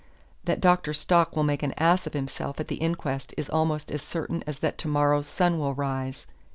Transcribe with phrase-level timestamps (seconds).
[0.45, 0.93] That Dr.
[0.95, 4.57] Stock will make an ass of himself at the inquest is almost as certain as
[4.57, 6.25] that to morrow's sun will rise.